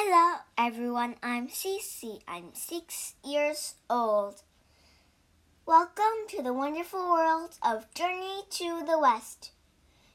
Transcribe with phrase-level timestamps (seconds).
[0.00, 1.16] Hello, everyone.
[1.24, 2.20] I'm Cece.
[2.28, 4.42] I'm six years old.
[5.66, 9.50] Welcome to the wonderful world of Journey to the West.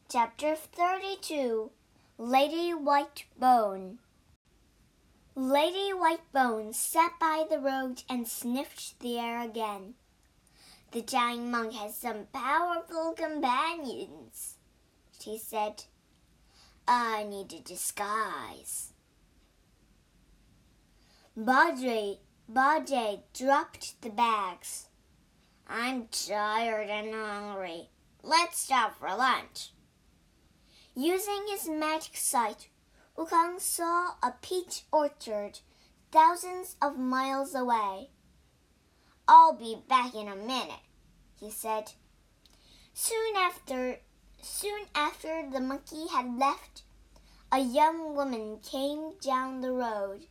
[0.09, 1.69] Chapter 32
[2.17, 3.97] Lady Whitebone.
[5.35, 9.95] Lady Whitebone sat by the road and sniffed the air again.
[10.93, 14.55] The giant monk has some powerful companions,
[15.19, 15.83] she said.
[16.87, 18.92] I need a disguise.
[21.35, 24.85] Bajie, Bajie dropped the bags.
[25.67, 27.89] I'm tired and hungry.
[28.21, 29.71] Let's stop for lunch.
[30.95, 32.67] Using his magic sight,
[33.17, 35.61] Wukong saw a peach orchard
[36.11, 38.11] thousands of miles away.
[39.27, 40.85] I'll be back in a minute,
[41.39, 41.93] he said.
[42.93, 43.97] Soon after,
[44.39, 46.83] soon after the monkey had left,
[47.51, 50.27] a young woman came down the road.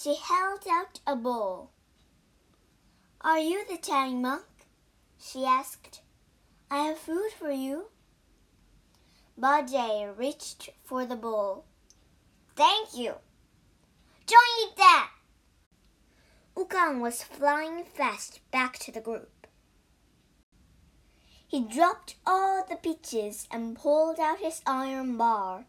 [0.00, 1.70] She held out a bowl.
[3.20, 4.44] Are you the Tang monk?
[5.20, 6.02] she asked.
[6.70, 7.86] I have food for you.
[9.36, 11.64] Bajie reached for the bowl.
[12.54, 13.14] Thank you.
[14.28, 15.10] Don't eat that!
[16.54, 19.48] Wukong was flying fast back to the group.
[21.44, 25.64] He dropped all the peaches and pulled out his iron bar.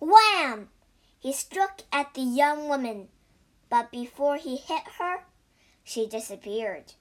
[0.00, 0.70] Wham!
[1.18, 3.08] He struck at the young woman
[3.68, 5.24] but before he hit her,
[5.82, 6.94] she disappeared.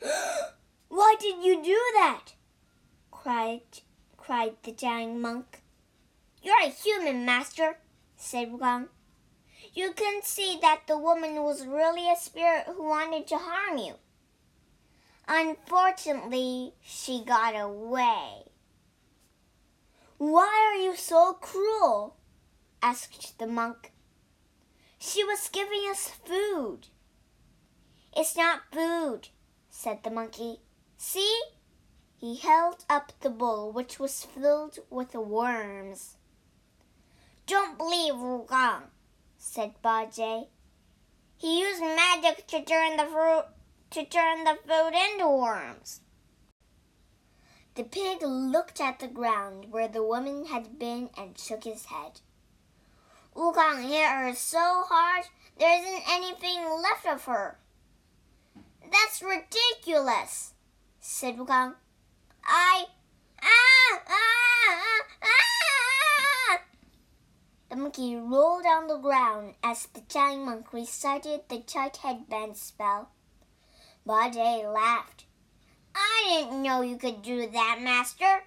[0.88, 2.32] Why did you do that?
[3.10, 3.62] cried
[4.16, 5.62] cried the giant monk.
[6.42, 7.78] You're a human, master,
[8.16, 8.88] said Wang.
[9.72, 13.94] You can see that the woman was really a spirit who wanted to harm you.
[15.28, 18.44] Unfortunately, she got away.
[20.18, 22.16] Why are you so cruel?
[22.82, 23.92] asked the monk.
[25.06, 26.88] She was giving us food.
[28.16, 29.28] It's not food,
[29.70, 30.62] said the monkey.
[30.96, 31.40] See?
[32.16, 36.16] He held up the bowl, which was filled with worms.
[37.46, 38.88] Don't believe Wukong,
[39.38, 40.48] said Bajie.
[41.36, 43.44] He used magic to turn the fruit
[43.90, 46.00] to turn the food into worms.
[47.76, 52.20] The pig looked at the ground where the woman had been and shook his head.
[53.36, 55.26] Wukong hit her so hard
[55.58, 57.58] there isn't anything left of her.
[58.82, 60.54] That's ridiculous,
[61.00, 61.74] said Wukong.
[62.44, 62.86] I.
[63.42, 66.58] Ah, ah, ah.
[67.68, 73.10] The monkey rolled on the ground as the giant monk recited the tight headband spell.
[74.06, 75.24] Bajie laughed.
[75.94, 78.44] I didn't know you could do that, master.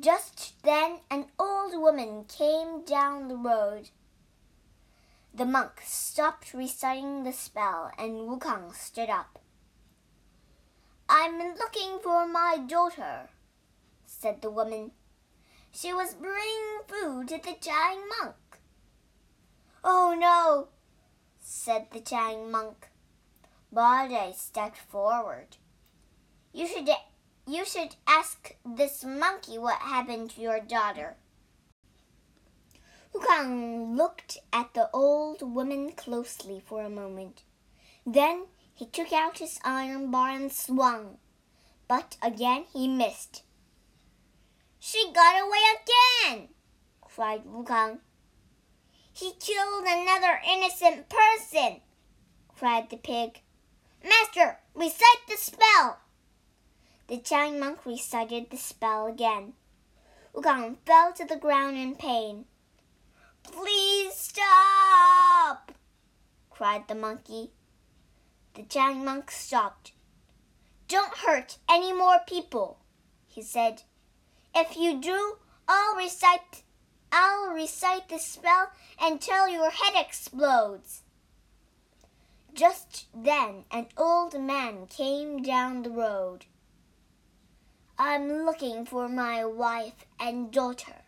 [0.00, 3.90] Just then an old woman came down the road.
[5.34, 9.38] The monk stopped reciting the spell and Wukong stood up.
[11.06, 13.28] I'm looking for my daughter,
[14.06, 14.92] said the woman.
[15.70, 18.36] She was bringing food to the giant monk.
[19.84, 20.68] Oh no,
[21.40, 22.88] said the giant monk.
[23.74, 25.58] Bajie stepped forward.
[26.54, 26.88] You should
[27.52, 31.16] you should ask this monkey what happened to your daughter.
[33.12, 37.42] Wukong looked at the old woman closely for a moment.
[38.06, 41.18] Then he took out his iron bar and swung,
[41.88, 43.42] but again he missed.
[44.78, 46.48] She got away again!
[47.00, 47.98] cried Wukong.
[49.12, 51.80] He killed another innocent person!
[52.48, 53.40] cried the pig.
[54.04, 55.98] Master, recite the spell!
[57.10, 59.54] The giant monk recited the spell again.
[60.32, 62.44] Wukong fell to the ground in pain.
[63.42, 65.72] Please stop!
[66.50, 67.50] cried the monkey.
[68.54, 69.90] The giant monk stopped.
[70.86, 72.78] Don't hurt any more people,
[73.26, 73.82] he said.
[74.54, 76.62] If you do, I'll recite
[77.10, 81.02] I'll recite the spell until your head explodes.
[82.54, 86.46] Just then an old man came down the road.
[88.02, 91.02] I'm looking for my wife and daughter,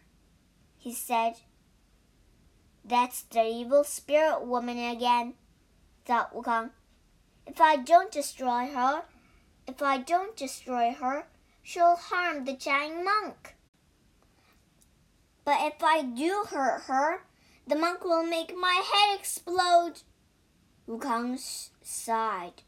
[0.77, 1.37] he said.
[2.85, 5.33] That's the evil spirit woman again,
[6.05, 6.69] thought Wukong.
[7.47, 9.05] If I don't destroy her,
[9.67, 11.25] if I don't destroy her,
[11.63, 13.57] she'll harm the giant monk.
[15.47, 17.23] But if I do hurt her,
[17.67, 20.03] the monk will make my head explode.
[20.87, 21.41] Wukong
[21.81, 22.61] sighed.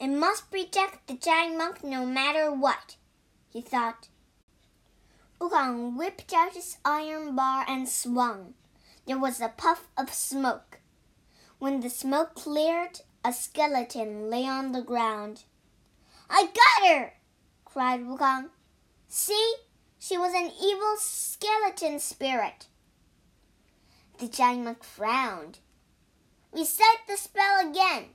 [0.00, 2.96] I must protect the giant monk no matter what
[3.56, 4.08] he thought.
[5.40, 8.52] Wukong whipped out his iron bar and swung.
[9.06, 10.80] There was a puff of smoke.
[11.58, 15.44] When the smoke cleared, a skeleton lay on the ground.
[16.28, 17.14] I got her!
[17.64, 18.50] cried Wukong.
[19.08, 19.54] See,
[19.98, 22.66] she was an evil skeleton spirit.
[24.18, 25.60] The giant monk frowned.
[26.52, 28.08] Recite the spell again,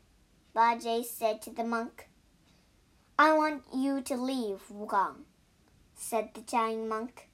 [0.55, 2.09] Bajie said to the monk.
[3.17, 5.25] I want you to leave, Wukong,
[6.01, 7.29] said the giant monk.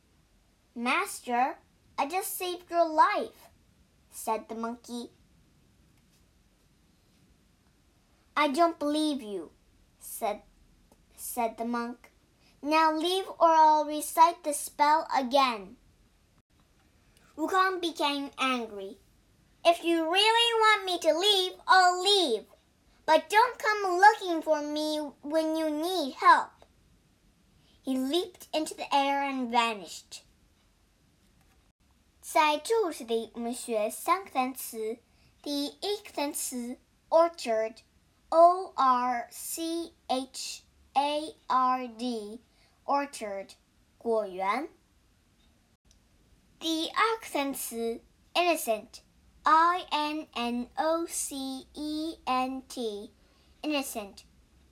[0.75, 1.55] Master,
[1.97, 3.47] I just saved your life,
[4.11, 5.09] said the monkey.
[8.35, 9.51] I don't believe you,
[9.99, 10.41] said,
[11.15, 12.11] said the monk.
[12.61, 15.77] Now leave or I'll recite the spell again.
[17.37, 18.97] Wukong became angry.
[19.65, 22.43] If you really want me to leave, I'll leave.
[23.05, 26.56] But don't come looking for me when you need help.
[27.86, 30.22] He leaped into the air and vanished.
[32.20, 34.98] 在注释里，我们学三个单词。
[35.42, 36.78] 第一个单词
[37.08, 40.62] orchard，o r c h
[40.92, 43.50] a r d，orchard，
[43.98, 44.68] 果园。
[46.60, 48.00] 第二个单词
[48.34, 51.36] innocent，i n n o c
[51.72, 54.18] e n t，innocent，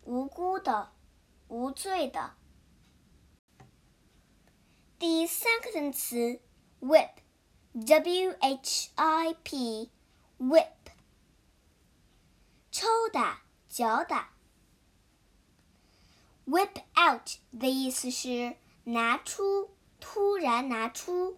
[0.04, 0.92] 无辜的，
[1.48, 2.34] 无罪的。
[4.97, 6.39] 第三个单词
[6.81, 7.09] whip。
[7.73, 9.91] W H I P
[10.39, 10.71] whip
[12.71, 14.29] 抽打、脚打。
[16.47, 18.55] Whip out 的意思是
[18.85, 21.37] 拿出，突然拿出。